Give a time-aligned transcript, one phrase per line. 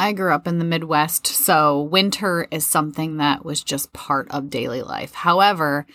[0.00, 4.48] I grew up in the Midwest, so winter is something that was just part of
[4.48, 5.12] daily life.
[5.12, 5.86] However,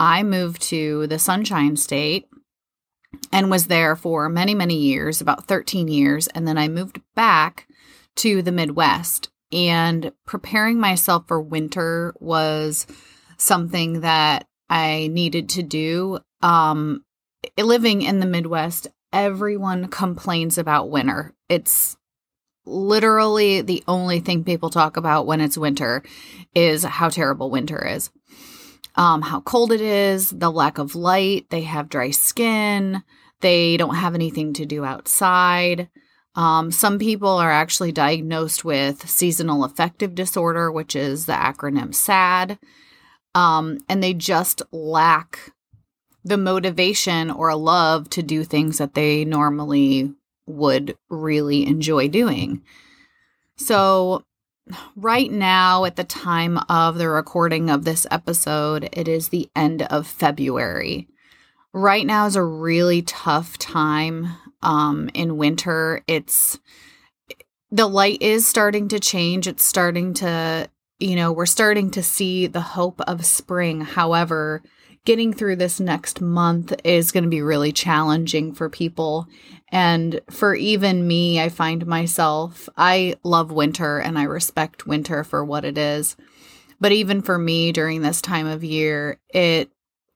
[0.00, 2.28] I moved to the Sunshine State
[3.30, 6.26] and was there for many, many years, about 13 years.
[6.28, 7.68] And then I moved back
[8.16, 9.30] to the Midwest.
[9.52, 12.86] And preparing myself for winter was
[13.36, 16.18] something that I needed to do.
[16.40, 17.04] Um,
[17.56, 21.34] living in the Midwest, everyone complains about winter.
[21.48, 21.96] It's
[22.64, 26.02] literally the only thing people talk about when it's winter
[26.54, 28.10] is how terrible winter is.
[28.94, 33.02] Um, how cold it is, the lack of light, they have dry skin,
[33.40, 35.88] they don't have anything to do outside.
[36.34, 42.58] Um, some people are actually diagnosed with seasonal affective disorder, which is the acronym SAD,
[43.34, 45.52] um, and they just lack
[46.24, 50.14] the motivation or a love to do things that they normally
[50.46, 52.62] would really enjoy doing.
[53.56, 54.24] So,
[54.96, 59.82] right now, at the time of the recording of this episode, it is the end
[59.82, 61.08] of February.
[61.72, 64.28] Right now is a really tough time
[64.62, 66.02] um, in winter.
[66.06, 66.58] It's
[67.70, 69.48] the light is starting to change.
[69.48, 70.68] It's starting to,
[71.00, 73.80] you know, we're starting to see the hope of spring.
[73.80, 74.62] However,
[75.04, 79.26] getting through this next month is going to be really challenging for people.
[79.70, 85.44] And for even me, I find myself, I love winter and I respect winter for
[85.44, 86.16] what it is.
[86.80, 89.70] But even for me during this time of year, it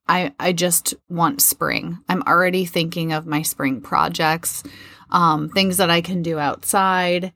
[0.08, 1.98] I I just want spring.
[2.08, 4.62] I'm already thinking of my spring projects,
[5.10, 7.32] um, things that I can do outside.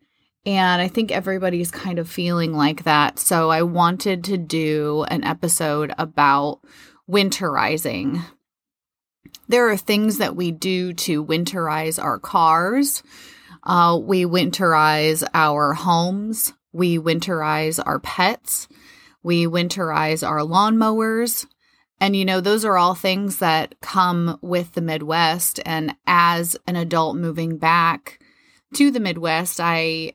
[0.46, 3.18] And I think everybody's kind of feeling like that.
[3.18, 6.60] So I wanted to do an episode about
[7.10, 8.24] winterizing.
[9.48, 13.02] There are things that we do to winterize our cars.
[13.62, 16.52] Uh, we winterize our homes.
[16.72, 18.68] We winterize our pets.
[19.22, 21.46] We winterize our lawnmowers.
[22.00, 25.60] And, you know, those are all things that come with the Midwest.
[25.66, 28.20] And as an adult moving back
[28.74, 30.14] to the Midwest, I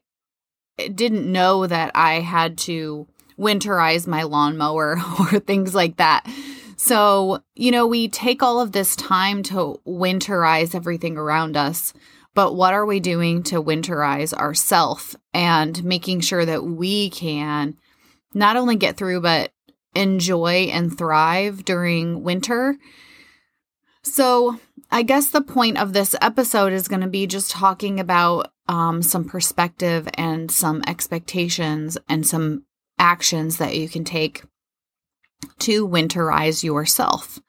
[0.77, 3.07] didn't know that I had to
[3.37, 6.25] winterize my lawnmower or things like that.
[6.77, 11.93] So, you know, we take all of this time to winterize everything around us,
[12.33, 17.77] but what are we doing to winterize ourself and making sure that we can
[18.33, 19.51] not only get through, but
[19.95, 22.77] enjoy and thrive during winter?
[24.03, 24.59] So,
[24.91, 29.01] I guess the point of this episode is going to be just talking about um,
[29.01, 32.65] some perspective and some expectations and some
[32.99, 34.43] actions that you can take
[35.59, 37.39] to winterize yourself.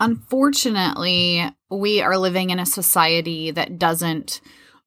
[0.00, 4.40] Unfortunately, we are living in a society that doesn't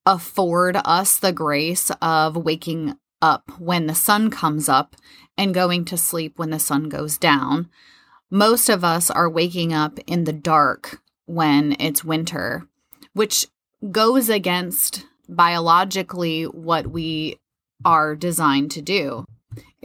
[0.06, 4.96] afford us the grace of waking up when the sun comes up
[5.38, 7.70] and going to sleep when the sun goes down.
[8.30, 12.68] Most of us are waking up in the dark when it's winter,
[13.14, 13.48] which
[13.92, 17.40] goes against biologically what we
[17.86, 19.26] are designed to do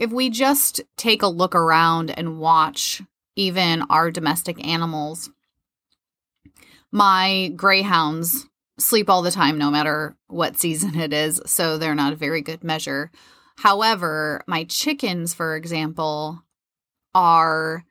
[0.03, 3.01] if we just take a look around and watch
[3.37, 5.29] even our domestic animals,
[6.91, 8.45] my greyhounds
[8.77, 12.41] sleep all the time, no matter what season it is, so they're not a very
[12.41, 13.11] good measure.
[13.57, 16.43] However, my chickens, for example,
[17.15, 17.85] are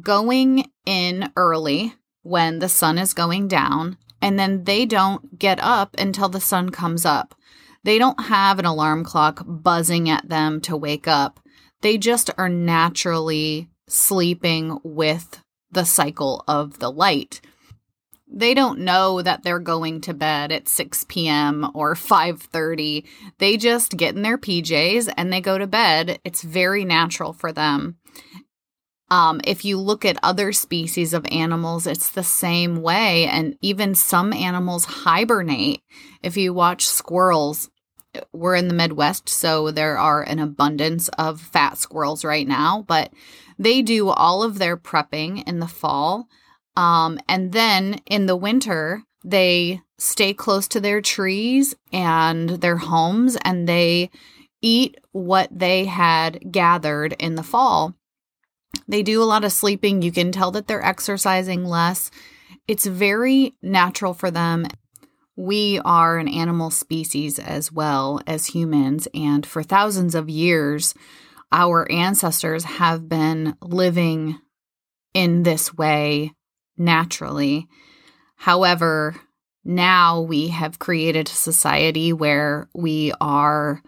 [0.00, 5.94] going in early when the sun is going down, and then they don't get up
[5.98, 7.34] until the sun comes up.
[7.84, 11.40] They don't have an alarm clock buzzing at them to wake up.
[11.80, 17.40] They just are naturally sleeping with the cycle of the light.
[18.30, 21.70] They don't know that they're going to bed at 6 p.m.
[21.72, 23.06] or 5:30.
[23.38, 26.20] They just get in their PJs and they go to bed.
[26.24, 27.96] It's very natural for them.
[29.10, 33.24] Um, if you look at other species of animals, it's the same way.
[33.26, 35.82] And even some animals hibernate.
[36.22, 37.70] If you watch squirrels,
[38.32, 43.12] we're in the Midwest, so there are an abundance of fat squirrels right now, but
[43.58, 46.28] they do all of their prepping in the fall.
[46.76, 53.36] Um, and then in the winter, they stay close to their trees and their homes
[53.42, 54.10] and they
[54.62, 57.94] eat what they had gathered in the fall.
[58.88, 60.02] They do a lot of sleeping.
[60.02, 62.10] You can tell that they're exercising less.
[62.66, 64.66] It's very natural for them.
[65.36, 70.94] We are an animal species as well as humans, and for thousands of years,
[71.52, 74.40] our ancestors have been living
[75.14, 76.32] in this way
[76.76, 77.68] naturally.
[78.36, 79.16] However,
[79.64, 83.82] now we have created a society where we are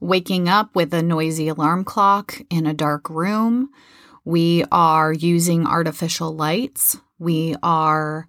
[0.00, 3.70] waking up with a noisy alarm clock in a dark room.
[4.24, 6.96] We are using artificial lights.
[7.18, 8.26] We are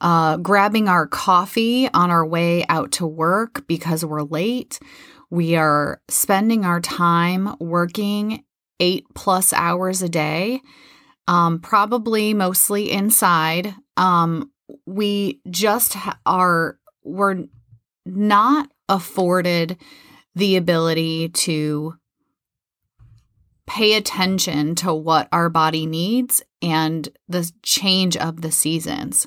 [0.00, 4.78] uh, grabbing our coffee on our way out to work because we're late.
[5.30, 8.44] We are spending our time working
[8.80, 10.60] eight plus hours a day,
[11.28, 13.74] um, probably mostly inside.
[13.96, 14.50] Um,
[14.86, 15.96] we just
[16.26, 17.44] are, we're
[18.04, 19.76] not afforded
[20.34, 21.94] the ability to
[23.66, 29.26] pay attention to what our body needs and the change of the seasons.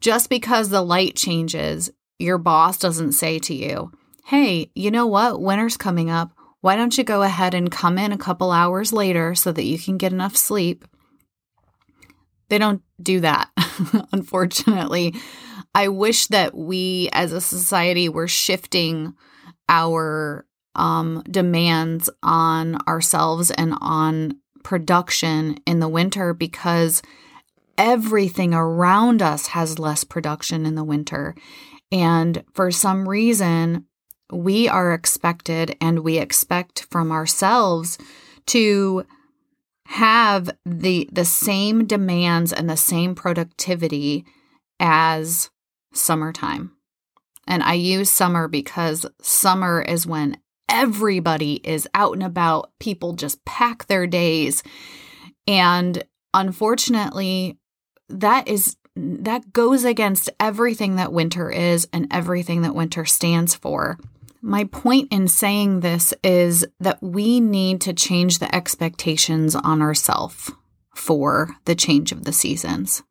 [0.00, 3.90] Just because the light changes, your boss doesn't say to you,
[4.24, 5.40] Hey, you know what?
[5.40, 6.32] Winter's coming up.
[6.60, 9.78] Why don't you go ahead and come in a couple hours later so that you
[9.78, 10.84] can get enough sleep?
[12.48, 13.50] They don't do that,
[14.12, 15.14] unfortunately.
[15.74, 19.14] I wish that we as a society were shifting
[19.68, 20.46] our
[20.78, 27.02] um, demands on ourselves and on production in the winter because
[27.76, 31.34] everything around us has less production in the winter.
[31.92, 33.86] And for some reason,
[34.32, 37.98] we are expected and we expect from ourselves
[38.46, 39.04] to
[39.86, 44.26] have the the same demands and the same productivity
[44.78, 45.48] as
[45.94, 46.72] summertime.
[47.46, 50.36] And I use summer because summer is when
[50.68, 52.70] everybody is out and about.
[52.78, 54.62] People just pack their days.
[55.46, 56.02] And
[56.34, 57.58] unfortunately,
[58.08, 63.96] that is that goes against everything that winter is and everything that winter stands for.
[64.42, 70.50] My point in saying this is that we need to change the expectations on ourselves
[70.94, 73.02] for the change of the seasons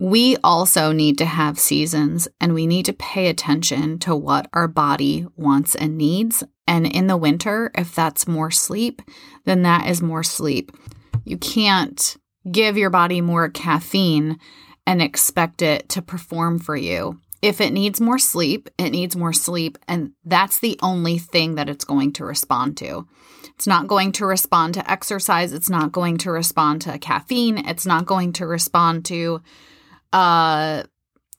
[0.00, 4.66] we also need to have seasons and we need to pay attention to what our
[4.66, 6.42] body wants and needs.
[6.66, 9.02] And in the winter, if that's more sleep,
[9.44, 10.72] then that is more sleep.
[11.24, 12.16] You can't
[12.50, 14.38] give your body more caffeine
[14.86, 17.20] and expect it to perform for you.
[17.42, 19.76] If it needs more sleep, it needs more sleep.
[19.86, 23.06] And that's the only thing that it's going to respond to.
[23.54, 25.52] It's not going to respond to exercise.
[25.52, 27.58] It's not going to respond to caffeine.
[27.58, 29.42] It's not going to respond to
[30.12, 30.84] uh,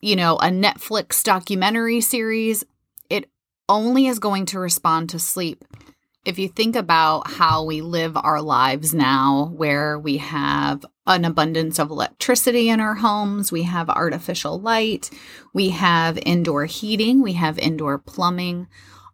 [0.00, 2.64] you know, a Netflix documentary series,
[3.08, 3.30] it
[3.68, 5.64] only is going to respond to sleep.
[6.24, 11.80] If you think about how we live our lives now, where we have an abundance
[11.80, 15.10] of electricity in our homes, we have artificial light,
[15.52, 18.68] we have indoor heating, we have indoor plumbing,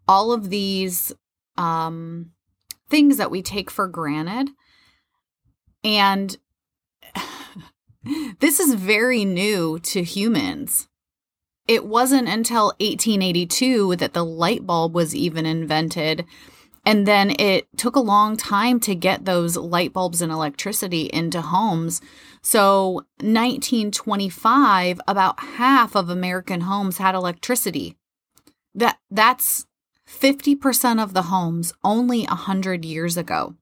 [0.06, 1.12] all of these
[1.56, 2.31] um,
[2.90, 4.50] things that we take for granted.
[5.82, 6.37] And
[8.40, 10.88] this is very new to humans.
[11.66, 16.24] It wasn't until 1882 that the light bulb was even invented.
[16.86, 21.42] And then it took a long time to get those light bulbs and electricity into
[21.42, 22.00] homes.
[22.40, 27.96] So, 1925, about half of American homes had electricity.
[28.74, 29.66] That that's
[30.08, 33.54] 50% of the homes only 100 years ago.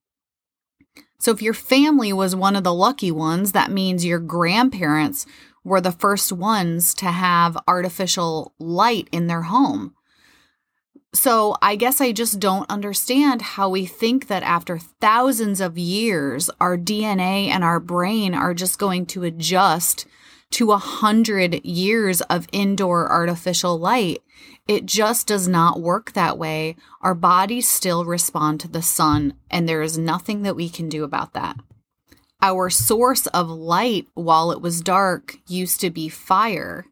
[1.18, 5.26] So if your family was one of the lucky ones, that means your grandparents
[5.64, 9.94] were the first ones to have artificial light in their home.
[11.12, 16.50] So I guess I just don't understand how we think that after thousands of years,
[16.60, 20.06] our DNA and our brain are just going to adjust
[20.52, 24.22] to a hundred years of indoor artificial light.
[24.68, 26.76] It just does not work that way.
[27.00, 31.04] Our bodies still respond to the sun, and there is nothing that we can do
[31.04, 31.56] about that.
[32.42, 36.86] Our source of light while it was dark used to be fire,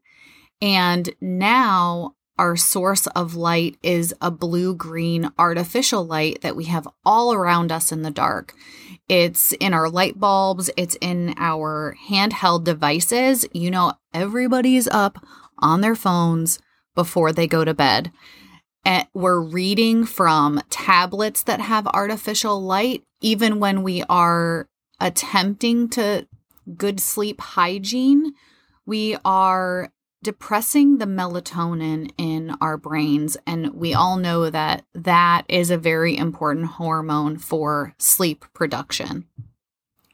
[0.61, 6.89] and now our source of light is a blue green artificial light that we have
[7.05, 8.55] all around us in the dark.
[9.09, 13.47] It's in our light bulbs, it's in our handheld devices.
[13.53, 15.25] You know, everybody's up
[15.59, 16.59] on their phones
[16.95, 18.11] before they go to bed.
[18.85, 24.69] And we're reading from tablets that have artificial light, even when we are
[25.01, 26.27] attempting to
[26.77, 28.33] good sleep hygiene.
[28.85, 29.91] We are
[30.25, 33.37] depressing the melatonin in our brains.
[33.47, 39.27] And we all know that that is a very important hormone for sleep production.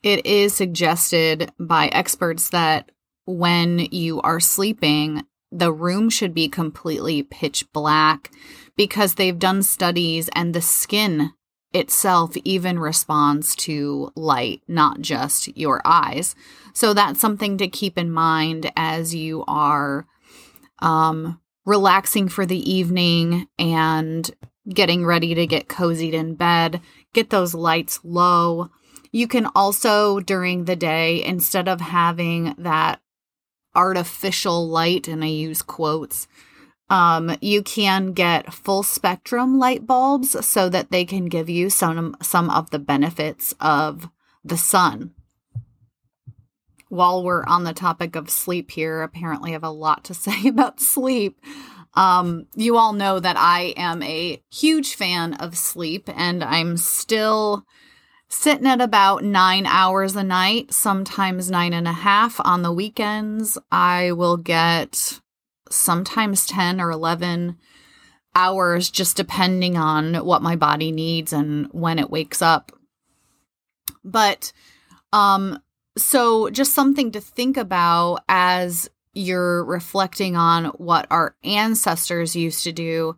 [0.02, 2.90] It is suggested by experts that
[3.25, 8.31] when you are sleeping, the room should be completely pitch black
[8.76, 11.33] because they've done studies and the skin
[11.73, 16.35] itself even responds to light, not just your eyes.
[16.73, 20.07] So that's something to keep in mind as you are
[20.81, 24.31] um, relaxing for the evening and
[24.69, 26.81] getting ready to get cozied in bed,
[27.12, 28.71] get those lights low.
[29.12, 33.00] You can also, during the day, instead of having that
[33.75, 36.29] artificial light, and I use quotes,
[36.89, 42.17] um, you can get full spectrum light bulbs so that they can give you some
[42.21, 44.09] some of the benefits of
[44.45, 45.15] the sun.
[46.90, 50.49] While we're on the topic of sleep here, apparently I have a lot to say
[50.49, 51.40] about sleep.
[51.94, 57.64] Um, you all know that I am a huge fan of sleep, and I'm still
[58.28, 63.56] sitting at about nine hours a night, sometimes nine and a half on the weekends.
[63.70, 65.20] I will get
[65.68, 67.56] sometimes 10 or 11
[68.35, 72.73] hours, just depending on what my body needs and when it wakes up.
[74.04, 74.52] But,
[75.12, 75.61] um,
[75.97, 82.73] so just something to think about as you're reflecting on what our ancestors used to
[82.73, 83.16] do.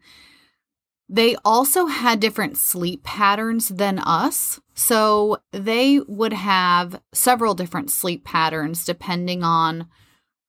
[1.09, 4.59] They also had different sleep patterns than us.
[4.75, 9.89] So they would have several different sleep patterns depending on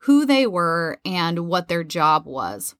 [0.03, 2.75] who they were and what their job was.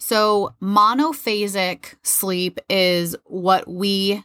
[0.00, 4.24] So, monophasic sleep is what we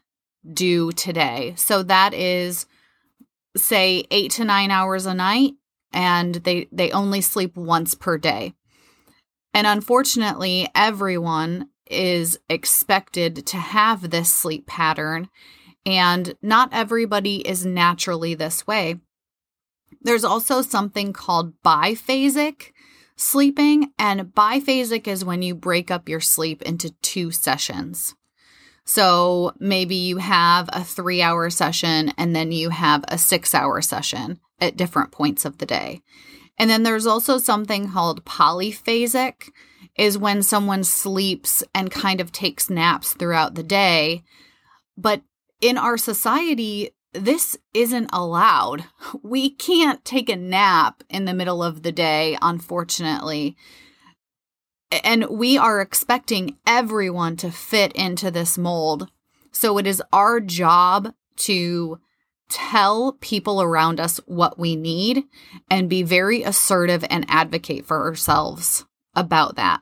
[0.52, 1.54] do today.
[1.58, 2.68] So, that is,
[3.56, 5.54] say, eight to nine hours a night,
[5.92, 8.54] and they, they only sleep once per day.
[9.54, 15.30] And unfortunately, everyone is expected to have this sleep pattern,
[15.86, 19.00] and not everybody is naturally this way.
[20.02, 22.72] There's also something called biphasic
[23.16, 28.16] sleeping, and biphasic is when you break up your sleep into two sessions.
[28.86, 33.82] So maybe you have a three hour session and then you have a six hour
[33.82, 36.02] session at different points of the day.
[36.58, 39.50] And then there's also something called polyphasic,
[39.98, 44.24] is when someone sleeps and kind of takes naps throughout the day.
[44.98, 45.22] But
[45.62, 48.86] in our society, this isn't allowed.
[49.24, 53.56] We can't take a nap in the middle of the day, unfortunately.
[55.04, 59.10] And we are expecting everyone to fit into this mold.
[59.52, 62.00] So it is our job to
[62.50, 65.24] tell people around us what we need
[65.70, 68.86] and be very assertive and advocate for ourselves
[69.16, 69.82] about that.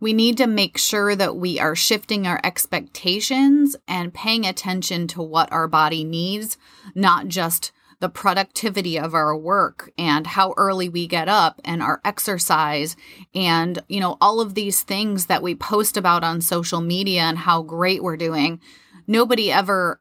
[0.00, 5.22] We need to make sure that we are shifting our expectations and paying attention to
[5.22, 6.58] what our body needs,
[6.94, 12.00] not just the productivity of our work and how early we get up and our
[12.04, 12.96] exercise
[13.34, 17.38] and you know all of these things that we post about on social media and
[17.38, 18.60] how great we're doing
[19.06, 20.00] nobody ever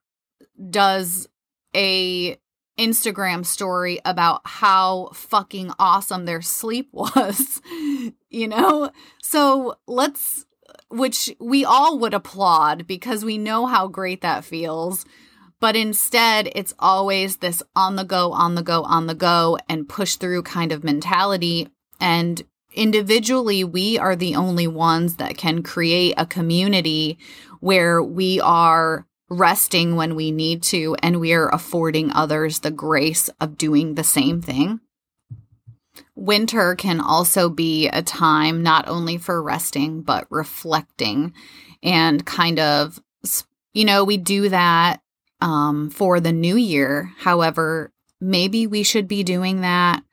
[0.70, 1.28] does
[1.76, 2.38] a
[2.78, 7.62] Instagram story about how fucking awesome their sleep was,
[8.30, 8.92] you know?
[9.22, 10.46] So let's,
[10.90, 15.06] which we all would applaud because we know how great that feels.
[15.64, 19.88] But instead, it's always this on the go, on the go, on the go, and
[19.88, 21.70] push through kind of mentality.
[22.02, 22.44] And
[22.74, 27.18] individually, we are the only ones that can create a community
[27.62, 33.30] where we are resting when we need to, and we are affording others the grace
[33.40, 34.82] of doing the same thing.
[36.14, 41.32] Winter can also be a time not only for resting, but reflecting
[41.82, 43.02] and kind of,
[43.74, 45.00] you know, we do that
[45.44, 47.12] um, for the new year.
[47.20, 50.04] However, maybe we should be doing that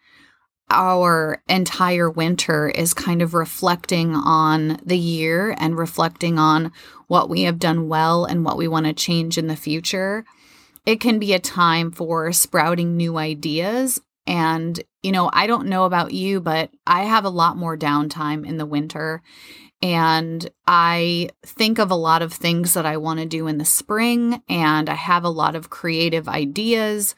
[0.71, 6.73] our entire winter is kind of reflecting on the year and reflecting on
[7.09, 10.25] what we have done well and what we want to change in the future.
[10.87, 14.01] It can be a time for sprouting new ideas.
[14.27, 18.47] And, you know, I don't know about you, but I have a lot more downtime
[18.47, 19.23] in the winter.
[19.83, 23.65] And I think of a lot of things that I want to do in the
[23.65, 27.15] spring, and I have a lot of creative ideas.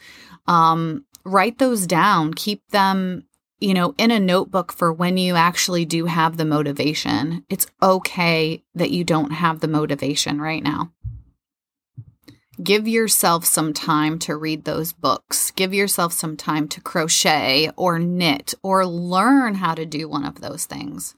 [0.47, 3.25] Um, write those down, keep them
[3.63, 7.45] you know, in a notebook for when you actually do have the motivation.
[7.49, 10.93] It's okay that you don't have the motivation right now.
[12.61, 15.53] Give yourself some time to read those books.
[15.53, 20.41] Give yourself some time to crochet or knit or learn how to do one of
[20.41, 21.15] those things.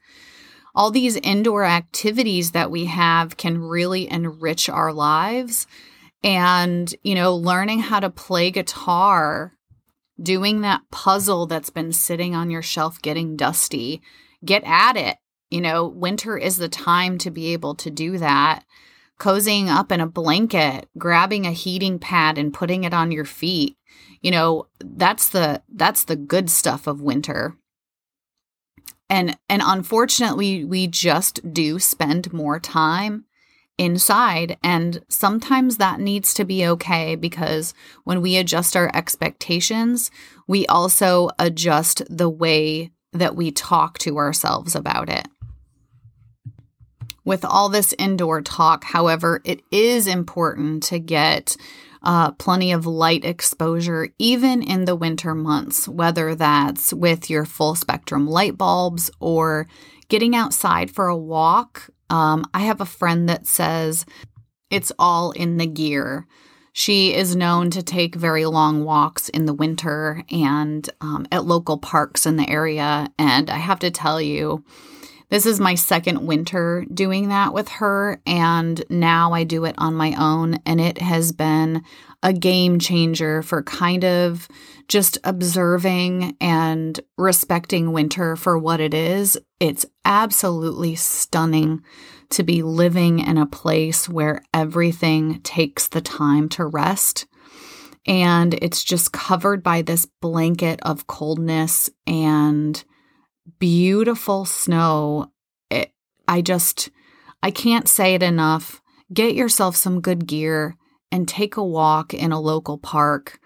[0.75, 5.67] All these indoor activities that we have can really enrich our lives.
[6.23, 9.53] And, you know, learning how to play guitar
[10.21, 14.01] doing that puzzle that's been sitting on your shelf getting dusty.
[14.43, 15.17] Get at it.
[15.49, 18.63] You know, winter is the time to be able to do that.
[19.19, 23.77] Cozying up in a blanket, grabbing a heating pad and putting it on your feet.
[24.21, 27.55] You know, that's the that's the good stuff of winter.
[29.09, 33.25] And and unfortunately, we just do spend more time
[33.77, 34.57] inside.
[34.63, 40.11] And sometimes that needs to be okay because when we adjust our expectations,
[40.47, 45.27] we also adjust the way that we talk to ourselves about it.
[47.23, 51.57] With all this indoor talk, however, it is important to get
[52.05, 57.75] uh, plenty of light exposure, even in the winter months, whether that's with your full
[57.75, 59.67] spectrum light bulbs or
[60.07, 61.89] getting outside for a walk.
[62.09, 64.05] Um, I have a friend that says
[64.69, 66.27] it's all in the gear.
[66.73, 71.77] She is known to take very long walks in the winter and um, at local
[71.77, 73.07] parks in the area.
[73.17, 74.63] And I have to tell you,
[75.29, 79.95] this is my second winter doing that with her, and now I do it on
[79.95, 81.83] my own, and it has been
[82.21, 84.47] a game changer for kind of
[84.87, 89.37] just observing and respecting winter for what it is.
[89.59, 91.83] It's absolutely stunning
[92.29, 97.25] to be living in a place where everything takes the time to rest.
[98.07, 102.83] And it's just covered by this blanket of coldness and
[103.59, 105.31] beautiful snow.
[105.69, 105.93] It,
[106.27, 106.89] I just,
[107.43, 108.81] I can't say it enough.
[109.13, 110.77] Get yourself some good gear
[111.11, 113.39] and take a walk in a local park.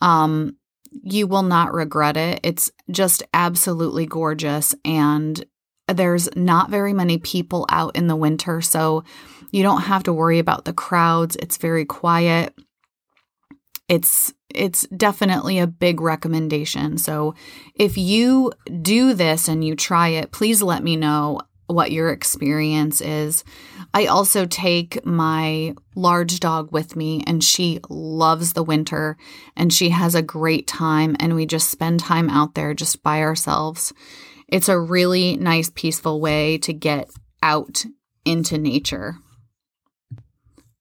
[0.00, 0.56] Um,
[1.02, 2.40] you will not regret it.
[2.42, 4.74] It's just absolutely gorgeous.
[4.84, 5.44] And
[5.88, 8.60] there's not very many people out in the winter.
[8.60, 9.04] So
[9.50, 11.36] you don't have to worry about the crowds.
[11.36, 12.54] It's very quiet.
[13.88, 16.98] It's it's definitely a big recommendation.
[16.98, 17.34] So
[17.74, 23.00] if you do this and you try it, please let me know what your experience
[23.00, 23.44] is.
[23.94, 29.16] I also take my large dog with me, and she loves the winter
[29.56, 31.16] and she has a great time.
[31.18, 33.92] And we just spend time out there just by ourselves.
[34.48, 37.10] It's a really nice, peaceful way to get
[37.42, 37.84] out
[38.24, 39.16] into nature.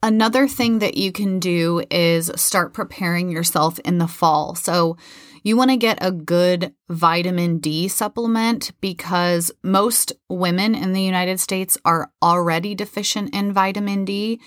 [0.04, 4.56] Another thing that you can do is start preparing yourself in the fall.
[4.56, 4.98] So,
[5.44, 11.40] you want to get a good vitamin D supplement because most women in the United
[11.40, 14.40] States are already deficient in vitamin D.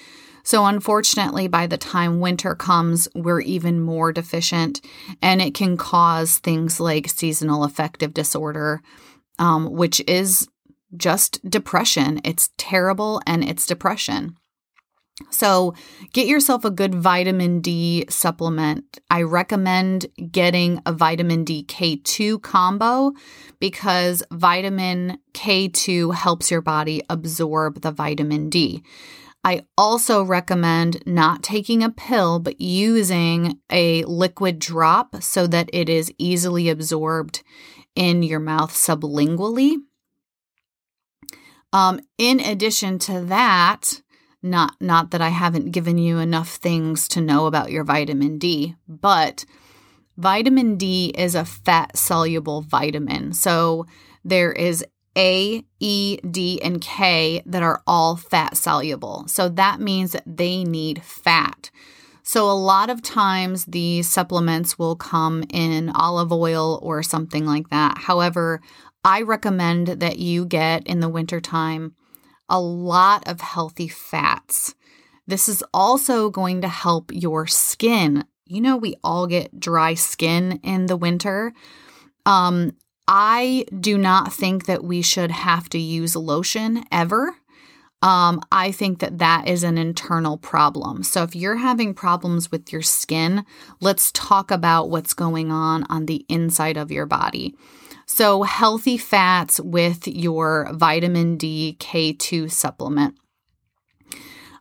[0.45, 4.81] So, unfortunately, by the time winter comes, we're even more deficient,
[5.23, 8.83] and it can cause things like seasonal affective disorder,
[9.39, 10.49] um, which is
[10.97, 12.21] just depression.
[12.25, 14.37] It's terrible and it's depression.
[15.31, 15.75] So,
[16.13, 18.99] get yourself a good vitamin D supplement.
[19.11, 23.13] I recommend getting a vitamin D K2 combo
[23.61, 28.83] because vitamin K2 helps your body absorb the vitamin D.
[29.45, 35.89] I also recommend not taking a pill, but using a liquid drop so that it
[35.89, 37.43] is easily absorbed
[37.95, 39.77] in your mouth sublingually.
[41.75, 44.01] Um, in addition to that,
[44.45, 48.77] not not that I haven't given you enough things to know about your vitamin D,
[48.87, 49.45] but
[50.17, 53.33] vitamin D is a fat soluble vitamin.
[53.33, 53.87] So
[54.25, 54.85] there is
[55.17, 59.25] A, E, D, and K that are all fat soluble.
[59.29, 61.71] So that means that they need fat.
[62.27, 67.69] So, a lot of times these supplements will come in olive oil or something like
[67.69, 67.99] that.
[67.99, 68.63] However,
[69.05, 71.95] I recommend that you get in the wintertime
[72.49, 74.75] a lot of healthy fats.
[75.27, 78.25] This is also going to help your skin.
[78.47, 81.55] You know, we all get dry skin in the winter.
[82.27, 82.77] Um,
[83.09, 87.37] I do not think that we should have to use lotion ever.
[88.03, 91.03] Um, I think that that is an internal problem.
[91.03, 93.47] So, if you're having problems with your skin,
[93.81, 97.57] let's talk about what's going on on the inside of your body.
[98.07, 103.17] So, healthy fats with your vitamin D K2 supplement.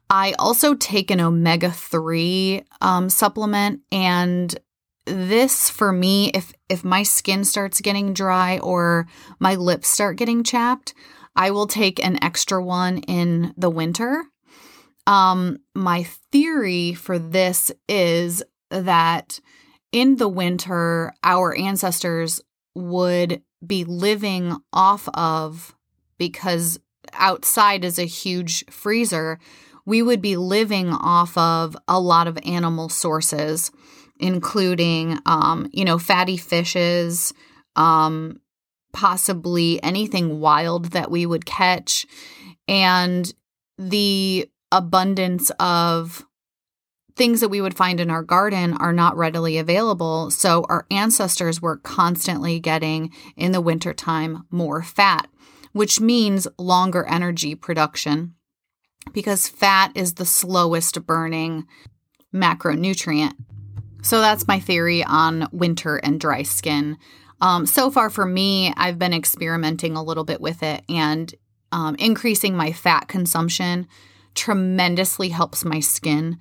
[0.09, 4.55] I also take an omega 3 um, supplement, and
[5.05, 9.07] this for me, if if my skin starts getting dry or
[9.39, 10.93] my lips start getting chapped,
[11.35, 14.23] I will take an extra one in the winter.
[15.05, 19.39] Um, my theory for this is that
[19.91, 22.41] in the winter, our ancestors
[22.75, 25.75] would be living off of
[26.17, 26.79] because
[27.13, 29.39] outside is a huge freezer,
[29.85, 33.71] we would be living off of a lot of animal sources,
[34.19, 37.33] including, um, you know, fatty fishes,
[37.75, 38.39] um,
[38.93, 42.05] possibly anything wild that we would catch,
[42.67, 43.33] and
[43.77, 46.25] the abundance of
[47.15, 50.31] things that we would find in our garden are not readily available.
[50.31, 55.27] So our ancestors were constantly getting in the wintertime more fat,
[55.73, 58.33] which means longer energy production.
[59.11, 61.67] because fat is the slowest burning
[62.33, 63.33] macronutrient.
[64.01, 66.97] So that's my theory on winter and dry skin.
[67.41, 71.33] Um, so far for me, I've been experimenting a little bit with it and
[71.71, 73.87] um, increasing my fat consumption
[74.35, 76.39] tremendously helps my skin.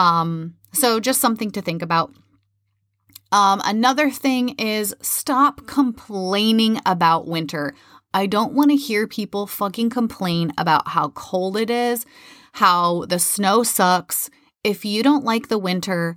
[0.00, 2.14] Um, so just something to think about.
[3.32, 7.74] Um, another thing is stop complaining about winter.
[8.14, 12.06] I don't want to hear people fucking complain about how cold it is,
[12.54, 14.30] how the snow sucks.
[14.64, 16.16] If you don't like the winter,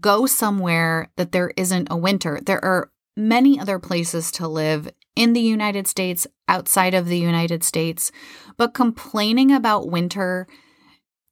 [0.00, 2.40] go somewhere that there isn't a winter.
[2.44, 7.62] There are many other places to live in the United States, outside of the United
[7.62, 8.10] States,
[8.56, 10.46] but complaining about winter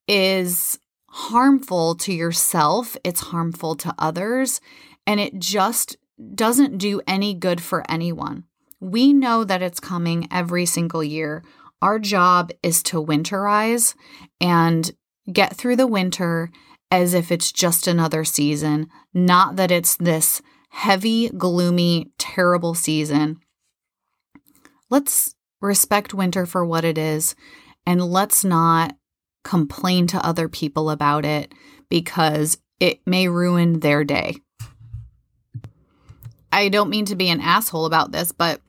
[0.06, 4.60] is harmful to yourself, it's harmful to others,
[5.06, 5.96] and it just
[6.34, 8.44] doesn't do any good for anyone.
[8.80, 11.44] We know that it's coming every single year.
[11.80, 13.94] Our job is to winterize
[14.40, 14.90] and
[15.32, 16.50] get through the winter
[16.90, 20.40] as if it's just another season, not that it's this
[20.70, 23.40] heavy, gloomy, terrible season.
[24.88, 27.34] Let's respect winter for what it is
[27.86, 28.94] and let's not
[29.46, 31.54] complain to other people about it
[31.88, 34.34] because it may ruin their day.
[36.50, 38.60] I don't mean to be an asshole about this, but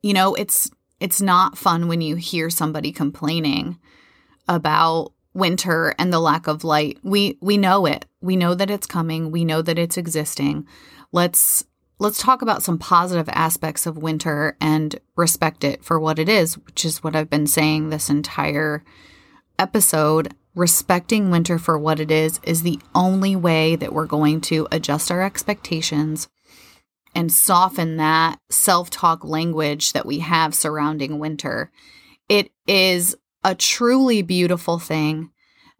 [0.00, 3.78] you know, it's it's not fun when you hear somebody complaining
[4.48, 6.98] about winter and the lack of light.
[7.02, 8.06] We we know it.
[8.20, 9.32] We know that it's coming.
[9.32, 10.68] We know that it's existing.
[11.10, 11.64] Let's
[11.98, 16.56] let's talk about some positive aspects of winter and respect it for what it is,
[16.58, 18.84] which is what I've been saying this entire
[19.58, 20.34] episode.
[20.54, 25.10] Respecting winter for what it is is the only way that we're going to adjust
[25.10, 26.28] our expectations
[27.14, 31.70] and soften that self talk language that we have surrounding winter.
[32.28, 35.30] It is a truly beautiful thing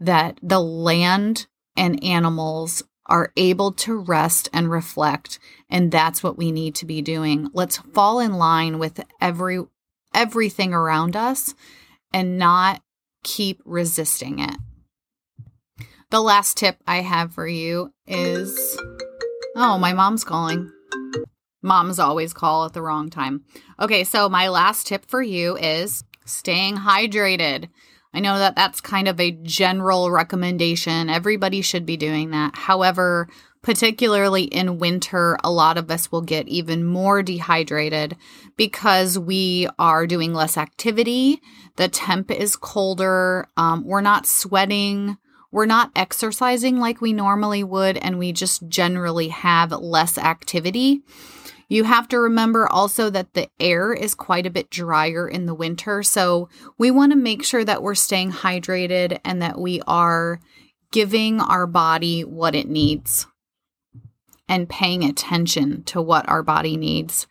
[0.01, 6.53] that the land and animals are able to rest and reflect and that's what we
[6.53, 9.61] need to be doing let's fall in line with every
[10.15, 11.55] everything around us
[12.13, 12.81] and not
[13.23, 14.57] keep resisting it
[16.11, 18.79] the last tip i have for you is
[19.57, 20.71] oh my mom's calling
[21.63, 23.45] moms always call at the wrong time
[23.81, 27.69] okay so my last tip for you is staying hydrated.
[28.15, 31.09] I know that that's kind of a general recommendation.
[31.09, 32.55] Everybody should be doing that.
[32.55, 33.29] However,
[33.63, 38.17] particularly in winter, a lot of us will get even more dehydrated
[38.57, 41.41] because we are doing less activity.
[41.77, 43.47] The temp is colder.
[43.57, 45.17] Um, we're not sweating.
[45.53, 51.03] We're not exercising like we normally would, and we just generally have less activity.
[51.69, 55.55] You have to remember also that the air is quite a bit drier in the
[55.55, 56.03] winter.
[56.03, 56.49] So
[56.79, 60.41] we want to make sure that we're staying hydrated and that we are
[60.91, 63.27] giving our body what it needs
[64.49, 67.27] and paying attention to what our body needs.